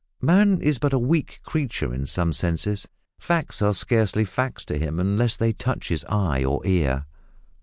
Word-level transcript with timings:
Man 0.23 0.61
is 0.63 0.79
but 0.79 0.93
a 0.93 0.97
weak 0.97 1.41
creature 1.43 1.93
in 1.93 2.07
some 2.07 2.33
senses. 2.33 2.87
Facts 3.19 3.61
are 3.61 3.75
scarcely 3.75 4.25
facts 4.25 4.65
to 4.65 4.77
him 4.79 4.99
unless 4.99 5.37
they 5.37 5.53
touch 5.53 5.89
his 5.89 6.03
eye 6.09 6.43
or 6.43 6.65
ear. 6.65 7.05